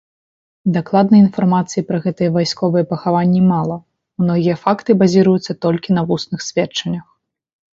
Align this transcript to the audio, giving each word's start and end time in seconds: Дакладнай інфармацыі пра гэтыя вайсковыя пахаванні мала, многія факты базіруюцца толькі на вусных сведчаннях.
Дакладнай 0.75 1.19
інфармацыі 1.25 1.83
пра 1.89 1.97
гэтыя 2.05 2.29
вайсковыя 2.39 2.87
пахаванні 2.93 3.41
мала, 3.51 3.77
многія 4.23 4.55
факты 4.65 4.91
базіруюцца 5.03 5.51
толькі 5.67 5.89
на 5.99 6.07
вусных 6.15 6.39
сведчаннях. 6.49 7.07